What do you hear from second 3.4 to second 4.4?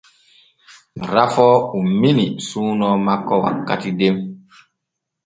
wakkati den.